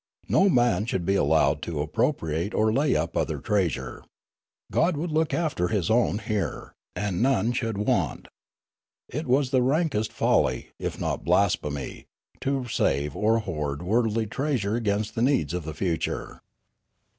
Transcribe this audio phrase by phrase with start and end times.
[0.27, 4.03] No man should be allowed to appro priate or lay up other treasure.
[4.71, 8.27] God would look after His own here; and none should want.
[9.09, 12.07] It was the rankest folly, if not blasphemy,
[12.39, 16.41] to save or hoard worldly treasure against the needs of the future.